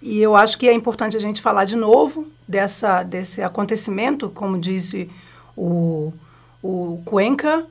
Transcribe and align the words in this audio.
E 0.00 0.20
eu 0.20 0.36
acho 0.36 0.58
que 0.58 0.68
é 0.68 0.72
importante 0.72 1.16
a 1.16 1.20
gente 1.20 1.40
falar 1.40 1.64
de 1.64 1.76
novo 1.76 2.26
dessa, 2.46 3.02
desse 3.02 3.42
acontecimento, 3.42 4.28
como 4.30 4.58
disse 4.58 5.08
o, 5.56 6.12
o 6.62 7.00
Cuenca, 7.04 7.66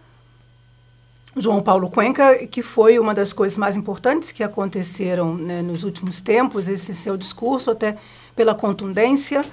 João 1.38 1.61
Paulo 1.61 1.89
Cuenca, 1.89 2.47
que 2.47 2.61
foi 2.61 2.97
uma 2.97 3.13
das 3.13 3.33
coisas 3.33 3.57
mais 3.57 3.75
importantes 3.75 4.31
que 4.31 4.41
aconteceram 4.41 5.35
né, 5.35 5.61
nos 5.61 5.83
últimos 5.83 6.21
tempos, 6.21 6.67
esse 6.67 6.93
seu 6.93 7.17
discurso, 7.17 7.71
até 7.71 7.97
pela 8.36 8.55
contundência. 8.55 9.44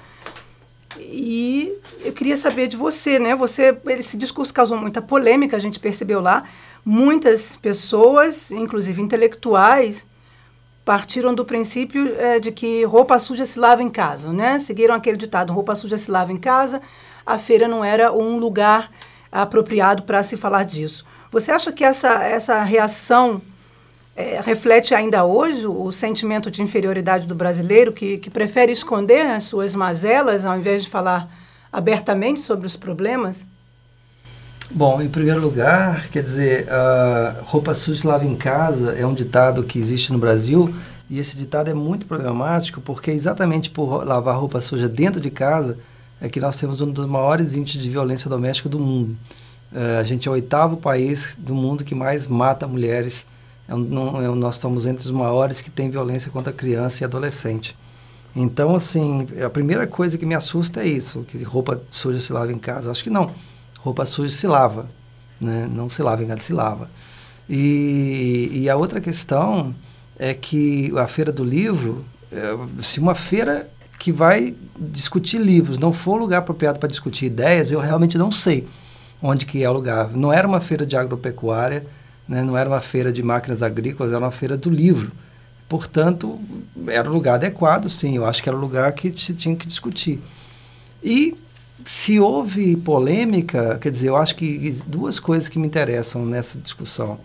E 0.97 1.73
eu 2.01 2.13
queria 2.13 2.37
saber 2.37 2.67
de 2.67 2.77
você, 2.77 3.19
né? 3.19 3.35
Você, 3.35 3.77
esse 3.87 4.15
discurso 4.15 4.53
causou 4.53 4.77
muita 4.77 5.01
polêmica, 5.01 5.57
a 5.57 5.59
gente 5.59 5.79
percebeu 5.79 6.21
lá. 6.21 6.43
Muitas 6.85 7.57
pessoas, 7.57 8.49
inclusive 8.51 9.01
intelectuais, 9.01 10.05
partiram 10.85 11.33
do 11.33 11.45
princípio 11.45 12.15
é, 12.19 12.39
de 12.39 12.51
que 12.51 12.83
roupa 12.83 13.17
suja 13.19 13.45
se 13.45 13.59
lava 13.59 13.81
em 13.81 13.89
casa, 13.89 14.33
né? 14.33 14.59
Seguiram 14.59 14.93
aquele 14.93 15.17
ditado: 15.17 15.53
roupa 15.53 15.75
suja 15.75 15.97
se 15.97 16.11
lava 16.11 16.31
em 16.31 16.37
casa. 16.37 16.81
A 17.25 17.37
feira 17.37 17.67
não 17.67 17.83
era 17.83 18.11
um 18.11 18.37
lugar 18.37 18.91
apropriado 19.31 20.03
para 20.03 20.21
se 20.23 20.35
falar 20.35 20.63
disso. 20.63 21.05
Você 21.31 21.51
acha 21.51 21.71
que 21.71 21.83
essa, 21.83 22.23
essa 22.23 22.61
reação 22.61 23.41
é, 24.15 24.39
reflete 24.41 24.93
ainda 24.93 25.25
hoje 25.25 25.65
o 25.65 25.91
sentimento 25.91 26.51
de 26.51 26.61
inferioridade 26.61 27.25
do 27.25 27.33
brasileiro, 27.33 27.91
que, 27.91 28.17
que 28.17 28.29
prefere 28.29 28.71
esconder 28.71 29.25
as 29.25 29.43
suas 29.43 29.73
mazelas 29.73 30.45
ao 30.45 30.57
invés 30.57 30.83
de 30.83 30.89
falar 30.89 31.27
abertamente 31.71 32.41
sobre 32.41 32.67
os 32.67 32.77
problemas? 32.77 33.47
Bom, 34.71 35.01
em 35.01 35.09
primeiro 35.09 35.39
lugar, 35.41 36.07
quer 36.09 36.23
dizer, 36.23 36.71
a 36.71 37.41
roupa 37.43 37.75
suja 37.75 38.07
lava 38.07 38.25
em 38.25 38.35
casa 38.35 38.93
é 38.93 39.05
um 39.05 39.13
ditado 39.13 39.63
que 39.63 39.77
existe 39.77 40.11
no 40.11 40.17
Brasil 40.17 40.73
e 41.09 41.19
esse 41.19 41.37
ditado 41.37 41.69
é 41.69 41.73
muito 41.73 42.05
problemático 42.05 42.81
porque 42.81 43.11
exatamente 43.11 43.69
por 43.69 44.05
lavar 44.05 44.37
roupa 44.37 44.61
suja 44.61 44.89
dentro 44.89 45.21
de 45.21 45.29
casa 45.29 45.77
é 46.19 46.29
que 46.29 46.39
nós 46.39 46.55
temos 46.55 46.81
um 46.81 46.89
dos 46.89 47.05
maiores 47.05 47.53
índices 47.53 47.83
de 47.83 47.89
violência 47.89 48.29
doméstica 48.29 48.69
do 48.69 48.79
mundo. 48.79 49.15
Uh, 49.71 49.99
a 49.99 50.03
gente 50.03 50.27
é 50.27 50.31
o 50.31 50.33
oitavo 50.33 50.77
país 50.77 51.35
do 51.37 51.53
mundo 51.53 51.83
que 51.83 51.93
mais 51.93 52.25
mata 52.25 52.67
mulheres. 52.67 53.27
É 53.67 53.75
um, 53.75 54.23
é, 54.23 54.27
nós 54.35 54.55
estamos 54.55 54.85
entre 54.85 55.05
os 55.05 55.11
maiores 55.11 55.61
que 55.61 55.69
tem 55.69 55.89
violência 55.89 56.31
contra 56.31 56.53
criança 56.53 57.03
e 57.03 57.05
adolescente. 57.05 57.75
Então, 58.35 58.75
assim, 58.75 59.27
a 59.43 59.49
primeira 59.49 59.85
coisa 59.85 60.17
que 60.17 60.25
me 60.25 60.33
assusta 60.33 60.81
é 60.81 60.87
isso, 60.87 61.25
que 61.27 61.43
roupa 61.43 61.81
suja 61.89 62.19
se 62.19 62.31
lava 62.31 62.51
em 62.51 62.57
casa. 62.57 62.89
Acho 62.89 63.03
que 63.03 63.09
não. 63.09 63.29
Roupa 63.83 64.05
suja 64.05 64.33
se 64.33 64.47
lava, 64.47 64.89
né? 65.39 65.69
Não 65.69 65.89
se 65.89 66.01
lava 66.01 66.23
em 66.23 66.27
casa, 66.27 66.41
se 66.41 66.53
lava. 66.53 66.89
E, 67.49 68.49
e 68.53 68.69
a 68.69 68.77
outra 68.77 69.01
questão 69.01 69.75
é 70.17 70.33
que 70.33 70.91
a 70.97 71.05
Feira 71.05 71.33
do 71.33 71.43
Livro, 71.43 72.05
é, 72.31 72.55
se 72.81 72.99
uma 72.99 73.13
feira 73.13 73.69
que 73.99 74.11
vai 74.11 74.55
discutir 74.79 75.37
livros 75.37 75.77
não 75.77 75.91
for 75.91 76.15
lugar 76.15 76.39
apropriado 76.39 76.79
para 76.79 76.87
discutir 76.87 77.25
ideias, 77.25 77.71
eu 77.71 77.79
realmente 77.79 78.17
não 78.17 78.31
sei 78.31 78.67
onde 79.21 79.45
que 79.45 79.63
é 79.63 79.69
o 79.69 79.73
lugar. 79.73 80.11
Não 80.11 80.31
era 80.31 80.47
uma 80.47 80.61
feira 80.61 80.85
de 80.85 80.95
agropecuária, 80.95 81.85
né? 82.27 82.41
não 82.41 82.57
era 82.57 82.69
uma 82.69 82.81
feira 82.81 83.11
de 83.11 83.21
máquinas 83.21 83.61
agrícolas, 83.61 84.11
era 84.11 84.19
uma 84.19 84.31
feira 84.31 84.57
do 84.57 84.69
livro. 84.69 85.11
Portanto, 85.67 86.39
era 86.87 87.09
o 87.09 87.13
lugar 87.13 87.35
adequado, 87.35 87.89
sim. 87.89 88.15
Eu 88.15 88.25
acho 88.25 88.41
que 88.43 88.49
era 88.49 88.57
o 88.57 88.61
lugar 88.61 88.91
que 88.93 89.17
se 89.17 89.33
tinha 89.33 89.55
que 89.55 89.65
discutir. 89.65 90.21
E 91.01 91.35
se 91.85 92.19
houve 92.19 92.75
polêmica, 92.75 93.77
quer 93.79 93.89
dizer, 93.89 94.09
eu 94.09 94.17
acho 94.17 94.35
que 94.35 94.81
duas 94.87 95.19
coisas 95.19 95.47
que 95.47 95.59
me 95.59 95.67
interessam 95.67 96.25
nessa 96.25 96.57
discussão. 96.57 97.19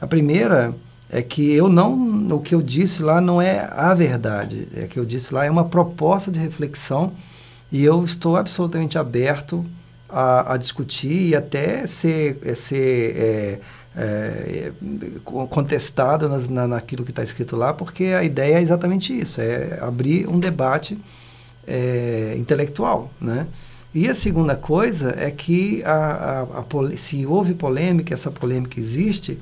A 0.00 0.06
primeira 0.06 0.74
é 1.10 1.22
que 1.22 1.52
eu 1.52 1.68
não, 1.68 2.28
o 2.34 2.40
que 2.40 2.54
eu 2.54 2.62
disse 2.62 3.02
lá 3.02 3.20
não 3.20 3.40
é 3.40 3.68
a 3.70 3.94
verdade, 3.94 4.68
é 4.74 4.86
que 4.86 4.98
eu 4.98 5.04
disse 5.04 5.32
lá 5.32 5.44
é 5.44 5.50
uma 5.50 5.64
proposta 5.64 6.30
de 6.30 6.38
reflexão 6.38 7.12
e 7.70 7.84
eu 7.84 8.04
estou 8.04 8.36
absolutamente 8.36 8.98
aberto 8.98 9.64
a, 10.08 10.54
a 10.54 10.56
discutir 10.56 11.28
e 11.28 11.36
até 11.36 11.86
ser, 11.86 12.38
é, 12.44 12.54
ser 12.54 13.16
é, 13.16 13.60
é, 13.96 14.72
contestado 15.24 16.28
nas, 16.28 16.48
na, 16.48 16.66
naquilo 16.66 17.04
que 17.04 17.10
está 17.10 17.22
escrito 17.22 17.56
lá, 17.56 17.72
porque 17.72 18.04
a 18.06 18.22
ideia 18.22 18.56
é 18.56 18.62
exatamente 18.62 19.16
isso, 19.16 19.40
é 19.40 19.78
abrir 19.80 20.28
um 20.28 20.38
debate 20.38 20.98
é, 21.66 22.34
intelectual, 22.36 23.10
né? 23.20 23.46
E 23.96 24.10
a 24.10 24.14
segunda 24.14 24.54
coisa 24.54 25.14
é 25.16 25.30
que 25.30 25.82
a, 25.82 25.90
a, 25.90 26.42
a, 26.42 26.96
se 26.98 27.24
houve 27.24 27.54
polêmica, 27.54 28.12
essa 28.12 28.30
polêmica 28.30 28.78
existe, 28.78 29.40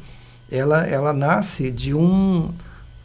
ela, 0.48 0.86
ela 0.86 1.12
nasce 1.12 1.72
de, 1.72 1.92
um, 1.92 2.52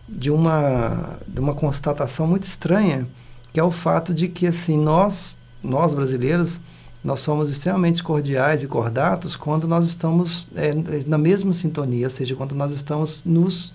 de, 0.08 0.30
uma, 0.30 1.18
de 1.28 1.40
uma 1.40 1.56
constatação 1.56 2.28
muito 2.28 2.44
estranha, 2.44 3.08
que 3.52 3.60
é 3.60 3.64
o 3.64 3.72
fato 3.72 4.14
de 4.14 4.28
que 4.28 4.46
assim, 4.46 4.78
nós, 4.78 5.40
nós 5.64 5.92
brasileiros, 5.92 6.62
nós 7.04 7.20
somos 7.22 7.50
extremamente 7.50 8.04
cordiais 8.04 8.62
e 8.62 8.68
cordatos 8.68 9.36
quando 9.36 9.68
nós 9.68 9.88
estamos 9.88 10.48
é, 10.56 10.72
na 11.08 11.18
mesma 11.18 11.52
sintonia, 11.52 12.06
ou 12.06 12.12
seja, 12.12 12.36
quando 12.36 12.54
nós 12.54 12.72
estamos 12.72 13.24
nos 13.26 13.74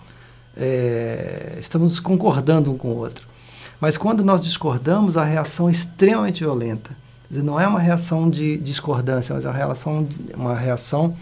é, 0.57 1.59
estamos 1.61 1.99
concordando 1.99 2.71
um 2.71 2.79
com 2.79 2.93
o 2.93 2.99
outro. 2.99 3.27
Mas 3.81 3.97
quando 3.97 4.25
nós 4.25 4.45
discordamos, 4.45 5.17
a 5.17 5.25
reação 5.25 5.69
é 5.69 5.73
extremamente 5.73 6.45
violenta. 6.45 7.03
Não 7.31 7.59
é 7.59 7.67
uma 7.67 7.81
reação 7.81 8.31
de 8.31 8.57
discordância, 8.59 9.35
mas 9.35 9.45
é 9.45 9.49
uma 9.49 9.57
reação, 9.57 10.09
uma 10.35 10.55
reação 10.55 11.17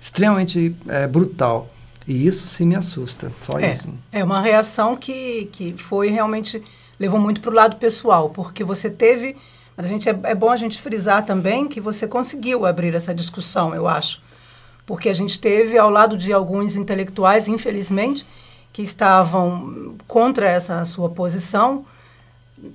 extremamente 0.00 0.74
é, 0.88 1.06
brutal. 1.06 1.68
E 2.06 2.26
isso 2.26 2.48
sim 2.48 2.66
me 2.66 2.74
assusta, 2.74 3.30
só 3.40 3.58
é, 3.60 3.70
isso. 3.70 3.88
É 4.10 4.24
uma 4.24 4.40
reação 4.40 4.96
que, 4.96 5.48
que 5.52 5.74
foi 5.74 6.10
realmente, 6.10 6.62
levou 6.98 7.20
muito 7.20 7.40
para 7.40 7.50
o 7.50 7.54
lado 7.54 7.76
pessoal, 7.76 8.30
porque 8.30 8.64
você 8.64 8.90
teve 8.90 9.36
mas 9.76 9.86
a 9.86 9.88
gente 9.88 10.08
é, 10.08 10.18
é 10.24 10.34
bom 10.34 10.50
a 10.50 10.56
gente 10.56 10.80
frisar 10.80 11.24
também 11.24 11.66
que 11.66 11.80
você 11.80 12.06
conseguiu 12.06 12.66
abrir 12.66 12.94
essa 12.94 13.14
discussão, 13.14 13.74
eu 13.74 13.88
acho. 13.88 14.20
Porque 14.84 15.08
a 15.08 15.14
gente 15.14 15.40
teve, 15.40 15.78
ao 15.78 15.88
lado 15.88 16.16
de 16.16 16.32
alguns 16.32 16.76
intelectuais, 16.76 17.48
infelizmente, 17.48 18.26
que 18.72 18.82
estavam 18.82 19.96
contra 20.06 20.48
essa 20.48 20.84
sua 20.84 21.08
posição, 21.08 21.86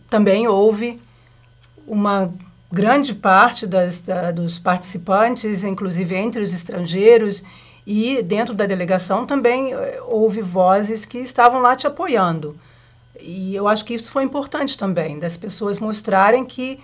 também 0.10 0.48
houve 0.48 1.00
uma 1.86 2.34
grande 2.72 3.16
parte 3.16 3.66
das, 3.66 4.00
da, 4.00 4.32
dos 4.32 4.60
participantes, 4.60 5.64
inclusive 5.64 6.16
entre 6.16 6.42
os 6.42 6.54
estrangeiros 6.54 7.44
e 7.86 8.22
dentro 8.22 8.54
da 8.54 8.66
delegação 8.66 9.26
também 9.26 9.74
eh, 9.74 10.02
houve 10.06 10.42
vozes 10.42 11.06
que 11.06 11.20
estavam 11.20 11.62
lá 11.62 11.76
te 11.76 11.88
apoiando. 11.88 12.58
E 13.20 13.56
eu 13.56 13.68
acho 13.68 13.86
que 13.86 13.94
isso 13.94 14.12
foi 14.12 14.24
importante 14.24 14.78
também, 14.78 15.18
das 15.18 15.38
pessoas 15.38 15.80
mostrarem 15.80 16.44
que 16.46 16.80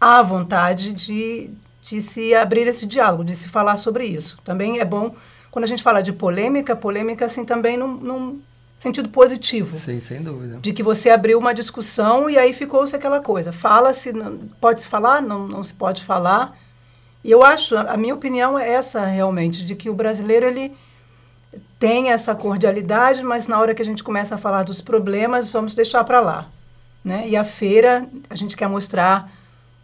há 0.00 0.22
vontade 0.22 0.92
de, 0.92 1.50
de 1.82 2.00
se 2.00 2.34
abrir 2.34 2.66
esse 2.68 2.86
diálogo, 2.86 3.24
de 3.24 3.34
se 3.34 3.48
falar 3.48 3.76
sobre 3.76 4.06
isso. 4.06 4.38
Também 4.44 4.78
é 4.78 4.84
bom, 4.84 5.14
quando 5.50 5.64
a 5.64 5.68
gente 5.68 5.82
fala 5.82 6.02
de 6.02 6.12
polêmica, 6.12 6.76
polêmica 6.76 7.26
assim 7.26 7.44
também 7.44 7.76
num 7.76 8.40
sentido 8.78 9.08
positivo. 9.08 9.76
Sim, 9.76 10.00
sem 10.00 10.22
dúvida. 10.22 10.58
De 10.60 10.72
que 10.72 10.82
você 10.82 11.10
abriu 11.10 11.38
uma 11.38 11.52
discussão 11.52 12.30
e 12.30 12.38
aí 12.38 12.52
ficou-se 12.54 12.94
aquela 12.94 13.20
coisa. 13.20 13.52
Fala-se, 13.52 14.12
pode-se 14.60 14.86
falar, 14.86 15.20
não, 15.20 15.46
não 15.48 15.64
se 15.64 15.74
pode 15.74 16.04
falar. 16.04 16.56
E 17.24 17.30
eu 17.30 17.42
acho, 17.42 17.76
a 17.76 17.96
minha 17.96 18.14
opinião 18.14 18.56
é 18.56 18.70
essa 18.70 19.04
realmente, 19.04 19.64
de 19.64 19.74
que 19.74 19.90
o 19.90 19.94
brasileiro, 19.94 20.46
ele 20.46 20.72
tem 21.78 22.10
essa 22.10 22.34
cordialidade, 22.34 23.22
mas 23.22 23.48
na 23.48 23.58
hora 23.58 23.74
que 23.74 23.82
a 23.82 23.84
gente 23.84 24.04
começa 24.04 24.36
a 24.36 24.38
falar 24.38 24.62
dos 24.62 24.80
problemas, 24.80 25.50
vamos 25.50 25.74
deixar 25.74 26.04
para 26.04 26.20
lá. 26.20 26.46
Né? 27.04 27.28
E 27.28 27.36
a 27.36 27.42
feira, 27.44 28.08
a 28.30 28.34
gente 28.36 28.56
quer 28.56 28.68
mostrar 28.68 29.30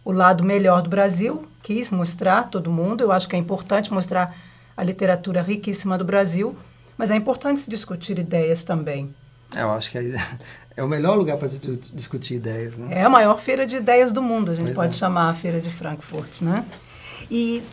o 0.03 0.11
lado 0.11 0.43
melhor 0.43 0.81
do 0.81 0.89
Brasil, 0.89 1.45
quis 1.61 1.91
mostrar 1.91 2.49
todo 2.49 2.71
mundo. 2.71 3.01
Eu 3.01 3.11
acho 3.11 3.27
que 3.27 3.35
é 3.35 3.39
importante 3.39 3.91
mostrar 3.91 4.33
a 4.77 4.83
literatura 4.83 5.41
riquíssima 5.41 5.97
do 5.97 6.05
Brasil, 6.05 6.55
mas 6.97 7.11
é 7.11 7.15
importante 7.15 7.61
se 7.61 7.69
discutir 7.69 8.19
ideias 8.19 8.63
também. 8.63 9.13
É, 9.55 9.61
eu 9.61 9.71
acho 9.71 9.91
que 9.91 9.97
é, 9.97 10.15
é 10.77 10.83
o 10.83 10.87
melhor 10.87 11.17
lugar 11.17 11.37
para 11.37 11.47
discutir 11.93 12.35
ideias. 12.35 12.77
Né? 12.77 12.99
É 12.99 13.03
a 13.03 13.09
maior 13.09 13.39
feira 13.39 13.65
de 13.65 13.75
ideias 13.77 14.11
do 14.11 14.21
mundo, 14.21 14.51
a 14.51 14.53
gente 14.53 14.65
pois 14.65 14.75
pode 14.75 14.95
é. 14.95 14.97
chamar 14.97 15.29
a 15.29 15.33
Feira 15.33 15.59
de 15.59 15.69
Frankfurt. 15.69 16.41
Né? 16.41 16.65
E 17.29 17.63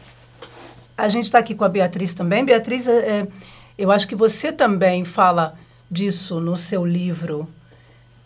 a 0.96 1.08
gente 1.08 1.26
está 1.26 1.38
aqui 1.38 1.54
com 1.54 1.64
a 1.64 1.68
Beatriz 1.68 2.14
também. 2.14 2.44
Beatriz, 2.44 2.86
é, 2.86 2.92
é 2.92 3.28
eu 3.76 3.90
acho 3.90 4.06
que 4.06 4.14
você 4.14 4.52
também 4.52 5.04
fala 5.04 5.54
disso 5.90 6.40
no 6.40 6.56
seu 6.56 6.84
livro. 6.84 7.48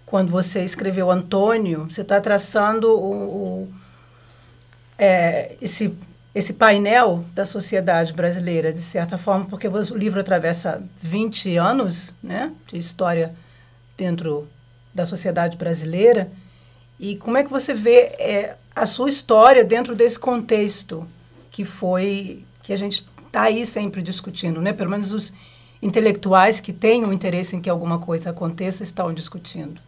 Quando 0.05 0.31
você 0.31 0.65
escreveu 0.65 1.11
Antônio, 1.11 1.87
você 1.91 2.03
está 2.03 2.21
traçando 2.21 2.89
o, 2.93 3.65
o 3.65 3.69
é, 4.99 5.57
esse, 5.61 5.93
esse 6.37 6.53
painel 6.53 7.25
da 7.35 7.47
sociedade 7.47 8.13
brasileira, 8.13 8.71
de 8.71 8.83
certa 8.83 9.17
forma, 9.17 9.47
porque 9.47 9.67
o 9.67 9.97
livro 9.97 10.21
atravessa 10.21 10.83
20 11.01 11.57
anos 11.57 12.15
né, 12.23 12.53
de 12.67 12.77
história 12.77 13.35
dentro 13.97 14.47
da 14.93 15.07
sociedade 15.07 15.57
brasileira. 15.57 16.31
E 17.01 17.17
como 17.17 17.39
é 17.39 17.43
que 17.43 17.49
você 17.49 17.73
vê 17.73 18.01
é, 18.19 18.57
a 18.75 18.85
sua 18.85 19.09
história 19.09 19.65
dentro 19.65 19.97
desse 19.97 20.19
contexto 20.19 21.07
que 21.51 21.65
foi 21.65 22.45
que 22.63 22.71
a 22.71 22.77
gente 22.77 23.07
está 23.27 23.45
aí 23.45 23.67
sempre 23.67 24.03
discutindo, 24.03 24.61
né? 24.61 24.75
Pelo 24.75 24.91
menos 24.91 25.15
os 25.15 25.33
intelectuais 25.81 26.61
que 26.61 26.71
têm 26.71 27.03
o 27.07 27.15
interesse 27.15 27.57
em 27.57 27.63
que 27.63 27.71
alguma 27.71 27.99
coisa 27.99 28.29
aconteça 28.29 28.83
estão 28.83 29.11
discutindo. 29.11 29.81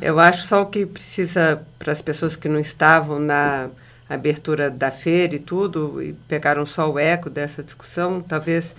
Eu 0.00 0.18
acho 0.18 0.48
só 0.48 0.62
o 0.62 0.66
que 0.66 0.84
precisa 0.84 1.64
para 1.78 1.92
as 1.92 2.02
pessoas 2.02 2.34
que 2.34 2.48
não 2.48 2.58
estavam 2.58 3.20
na 3.20 3.70
abertura 4.14 4.70
da 4.70 4.90
feira 4.90 5.34
e 5.34 5.38
tudo, 5.38 6.02
e 6.02 6.12
pegaram 6.28 6.64
só 6.66 6.90
o 6.90 6.98
eco 6.98 7.30
dessa 7.30 7.62
discussão, 7.62 8.20
talvez 8.20 8.74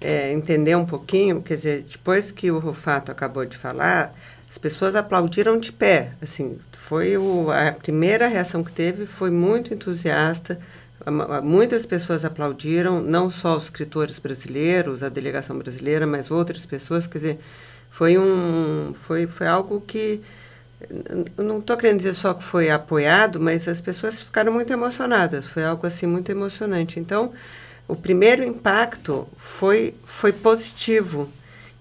é, 0.00 0.32
entender 0.32 0.76
um 0.76 0.84
pouquinho, 0.84 1.40
quer 1.40 1.56
dizer, 1.56 1.86
depois 1.88 2.30
que 2.30 2.50
o 2.50 2.58
Rufato 2.58 3.10
acabou 3.10 3.44
de 3.44 3.56
falar, 3.56 4.14
as 4.48 4.58
pessoas 4.58 4.94
aplaudiram 4.94 5.58
de 5.58 5.72
pé, 5.72 6.12
assim, 6.22 6.58
foi 6.72 7.16
o, 7.16 7.50
a 7.50 7.72
primeira 7.72 8.28
reação 8.28 8.62
que 8.62 8.70
teve, 8.70 9.06
foi 9.06 9.30
muito 9.30 9.72
entusiasta, 9.74 10.58
muitas 11.42 11.84
pessoas 11.84 12.24
aplaudiram, 12.24 13.00
não 13.00 13.28
só 13.28 13.56
os 13.56 13.64
escritores 13.64 14.18
brasileiros, 14.18 15.02
a 15.02 15.08
delegação 15.08 15.58
brasileira, 15.58 16.06
mas 16.06 16.30
outras 16.30 16.64
pessoas, 16.64 17.06
quer 17.06 17.18
dizer, 17.18 17.38
foi 17.90 18.18
um, 18.18 18.92
foi, 18.94 19.26
foi 19.26 19.46
algo 19.46 19.80
que 19.80 20.20
não 21.36 21.58
estou 21.58 21.76
querendo 21.76 21.98
dizer 21.98 22.14
só 22.14 22.34
que 22.34 22.42
foi 22.42 22.70
apoiado, 22.70 23.40
mas 23.40 23.66
as 23.68 23.80
pessoas 23.80 24.20
ficaram 24.20 24.52
muito 24.52 24.72
emocionadas. 24.72 25.48
Foi 25.48 25.64
algo 25.64 25.86
assim 25.86 26.06
muito 26.06 26.30
emocionante. 26.30 26.98
Então, 26.98 27.32
o 27.86 27.94
primeiro 27.96 28.42
impacto 28.42 29.26
foi 29.36 29.94
foi 30.04 30.32
positivo 30.32 31.30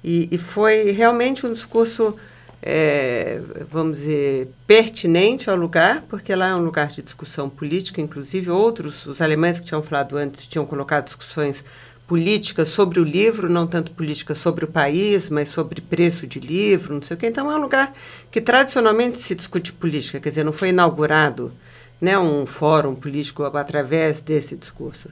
e, 0.04 0.28
e 0.31 0.38
foi 0.38 0.92
realmente 0.92 1.45
um 1.45 1.54
discurso, 1.54 2.16
é, 2.62 3.40
vamos 3.72 4.00
dizer, 4.00 4.50
pertinente 4.68 5.50
ao 5.50 5.56
lugar, 5.56 6.04
porque 6.10 6.36
lá 6.36 6.50
é 6.50 6.56
um 6.56 6.63
lugar 6.63 6.88
de 6.88 7.01
discussão 7.01 7.50
política. 7.50 8.01
Inclusive, 8.01 8.50
outros, 8.50 9.06
os 9.06 9.22
alemães 9.22 9.60
que 9.60 9.66
tinham 9.66 9.81
falado 9.81 10.18
antes, 10.18 10.45
tinham 10.48 10.66
colocado 10.66 11.06
discussões 11.06 11.63
política 12.08 12.66
sobre 12.66 13.00
o 13.00 13.04
livro, 13.04 13.50
não 13.50 13.66
tanto 13.66 13.92
política 13.92 14.36
sobre 14.36 14.66
o 14.66 14.68
país, 14.68 15.30
mas 15.30 15.50
sobre 15.50 15.82
preço 15.82 16.28
de 16.28 16.40
livro, 16.40 16.94
não 16.96 17.02
sei 17.02 17.16
o 17.16 17.20
quê. 17.20 17.28
Então 17.28 17.52
é 17.52 17.56
um 17.56 17.62
lugar 17.62 17.94
que 18.30 18.42
tradicionalmente 18.42 19.18
se 19.20 19.34
discute 19.34 19.72
política, 19.74 20.20
quer 20.20 20.30
dizer, 20.30 20.44
não 20.44 20.52
foi 20.52 20.70
inaugurado 20.70 21.54
né, 22.00 22.18
um 22.20 22.46
fórum 22.46 22.96
político 22.96 23.44
através 23.44 24.22
desse 24.22 24.56
discurso. 24.56 25.10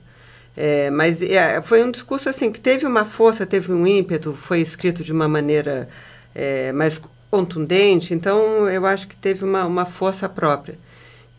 É, 0.56 0.90
mas 0.90 1.22
é, 1.22 1.62
foi 1.62 1.82
um 1.84 1.90
discurso 1.90 2.28
assim 2.28 2.52
que 2.52 2.60
teve 2.60 2.86
uma 2.86 3.06
força, 3.06 3.46
teve 3.46 3.72
um 3.72 3.88
ímpeto, 3.88 4.34
foi 4.34 4.60
escrito 4.60 5.04
de 5.04 5.14
uma 5.14 5.28
maneira 5.28 5.88
é, 6.36 6.74
mais 6.74 7.02
contundente, 7.30 8.14
então 8.14 8.68
eu 8.70 8.86
acho 8.86 9.08
que 9.08 9.16
teve 9.16 9.46
uma, 9.46 9.66
uma 9.66 9.86
força 9.86 10.28
própria. 10.28 10.78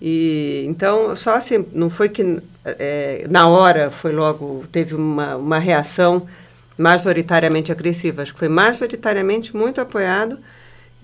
E 0.05 0.65
então 0.67 1.15
só 1.15 1.37
assim, 1.37 1.65
não 1.73 1.89
foi 1.89 2.09
que 2.09 2.43
é, 2.65 3.25
na 3.31 3.47
hora 3.47 3.89
foi 3.89 4.11
logo 4.11 4.65
teve 4.73 4.97
uma, 4.97 5.37
uma 5.37 5.61
reação 5.61 6.27
majoritariamente 6.77 7.71
agressiva, 7.71 8.23
acho 8.23 8.33
que 8.33 8.39
foi 8.41 8.49
majoritariamente 8.49 9.57
muito 9.57 9.81
apoiado. 9.81 10.41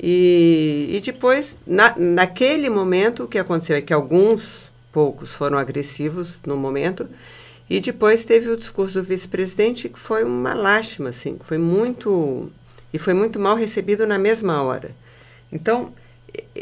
E, 0.00 0.90
e 0.92 1.00
depois 1.00 1.60
na, 1.64 1.94
naquele 1.96 2.68
momento 2.68 3.22
o 3.22 3.28
que 3.28 3.38
aconteceu 3.38 3.76
é 3.76 3.80
que 3.80 3.92
alguns 3.92 4.68
poucos 4.92 5.30
foram 5.32 5.58
agressivos 5.58 6.36
no 6.44 6.56
momento. 6.56 7.08
E 7.70 7.78
depois 7.78 8.24
teve 8.24 8.48
o 8.50 8.56
discurso 8.56 8.94
do 8.94 9.04
vice-presidente 9.04 9.88
que 9.88 9.98
foi 9.98 10.24
uma 10.24 10.54
lástima 10.54 11.10
assim, 11.10 11.38
foi 11.44 11.58
muito 11.58 12.50
e 12.92 12.98
foi 12.98 13.14
muito 13.14 13.38
mal 13.38 13.54
recebido 13.54 14.08
na 14.08 14.18
mesma 14.18 14.60
hora. 14.60 14.90
Então 15.52 15.92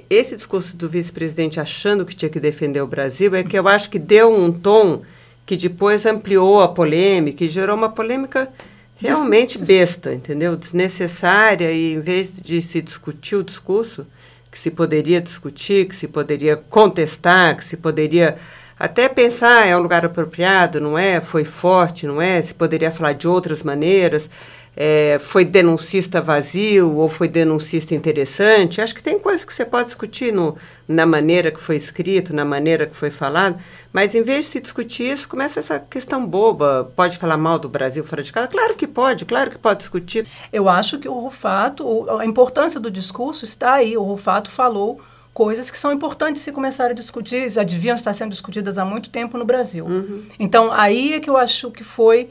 esse 0.09 0.37
discurso 0.37 0.77
do 0.77 0.89
vice-presidente 0.89 1.59
achando 1.59 2.05
que 2.05 2.15
tinha 2.15 2.29
que 2.29 2.41
defender 2.41 2.81
o 2.81 2.87
Brasil 2.87 3.35
é 3.35 3.43
que 3.43 3.59
eu 3.59 3.67
acho 3.67 3.91
que 3.91 3.99
deu 3.99 4.33
um 4.33 4.53
tom 4.53 5.03
que 5.45 5.57
depois 5.57 6.05
ampliou 6.07 6.61
a 6.61 6.69
polêmica 6.69 7.45
e 7.45 7.49
gerou 7.49 7.77
uma 7.77 7.89
polêmica 7.89 8.49
realmente 8.97 9.63
besta, 9.65 10.13
entendeu? 10.13 10.57
Desnecessária 10.57 11.71
e 11.71 11.95
em 11.95 12.01
vez 12.01 12.41
de 12.41 12.61
se 12.63 12.81
discutir 12.81 13.37
o 13.37 13.45
discurso 13.45 14.07
que 14.51 14.59
se 14.59 14.71
poderia 14.71 15.21
discutir, 15.21 15.87
que 15.87 15.95
se 15.95 16.09
poderia 16.09 16.57
contestar, 16.57 17.57
que 17.57 17.65
se 17.65 17.77
poderia 17.77 18.37
até 18.79 19.09
pensar 19.09 19.67
é 19.67 19.77
um 19.77 19.81
lugar 19.81 20.05
apropriado, 20.05 20.81
não 20.81 20.99
é? 20.99 21.21
Foi 21.21 21.45
forte, 21.45 22.07
não 22.07 22.21
é? 22.21 22.41
Se 22.43 22.55
poderia 22.55 22.91
falar 22.91 23.13
de 23.13 23.29
outras 23.29 23.63
maneiras 23.63 24.29
é, 24.77 25.17
foi 25.19 25.43
denuncista 25.43 26.21
vazio 26.21 26.95
ou 26.97 27.09
foi 27.09 27.29
denuncista 27.29 27.95
interessante. 27.95 28.83
Acho 28.83 28.95
que 28.95 29.03
tem 29.03 29.19
coisas 29.19 29.43
que 29.43 29.55
você 29.55 29.65
pode 29.65 29.87
discutir 29.87 30.31
no, 30.31 30.55
na 30.87 31.07
maneira 31.07 31.51
que 31.51 31.59
foi 31.59 31.77
escrito, 31.77 32.35
na 32.35 32.45
maneira 32.45 32.87
que 32.87 32.95
foi 32.95 33.11
falado, 33.11 33.59
mas 33.91 34.15
em 34.15 34.23
vez 34.23 34.45
de 34.45 34.53
se 34.53 34.61
discutir 34.61 35.05
isso, 35.05 35.27
começa 35.27 35.61
essa 35.61 35.79
questão 35.79 36.27
boba. 36.27 36.93
Pode 36.95 37.17
falar 37.17 37.39
mal 37.39 37.59
do 37.59 37.71
Brasil 37.71 38.05
fora 38.05 38.23
de 38.23 38.31
casa? 38.31 38.49
Claro 38.49 38.75
que 38.75 38.87
pode, 38.87 39.25
claro 39.25 39.51
que 39.51 39.59
pode 39.59 39.79
discutir. 39.79 40.27
Eu 40.53 40.69
acho 40.69 40.99
que 40.99 41.09
o 41.09 41.15
Rufato, 41.15 42.11
a 42.19 42.27
importância 42.27 42.79
do 42.79 42.91
discurso 42.91 43.47
está 43.47 43.75
aí. 43.75 43.97
O 43.97 44.03
Rufato 44.03 44.51
falou 44.51 45.01
coisas 45.33 45.71
que 45.71 45.79
são 45.79 45.93
importantes 45.93 46.43
se 46.43 46.53
começar 46.53 46.91
a 46.91 46.95
discutir, 46.95 47.51
já 47.51 47.63
deviam 47.63 47.95
estar 47.95 48.13
sendo 48.15 48.31
discutidas 48.31 48.79
há 48.79 48.85
muito 48.85 49.11
tempo 49.11 49.37
no 49.39 49.45
Brasil. 49.45 49.87
Uhum. 49.87 50.23
Então, 50.39 50.73
aí 50.73 51.15
é 51.15 51.21
que 51.21 51.29
eu 51.29 51.37
acho 51.37 51.71
que 51.71 51.85
foi 51.85 52.31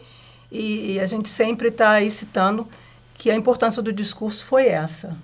e, 0.52 0.94
e 0.94 1.00
a 1.00 1.06
gente 1.06 1.30
sempre 1.30 1.70
está 1.70 1.92
aí 1.92 2.10
citando 2.12 2.68
que 3.16 3.32
a 3.32 3.36
importância 3.36 3.82
do 3.82 3.94
discurso 3.94 4.46
foi 4.46 4.68
essa. 4.68 5.16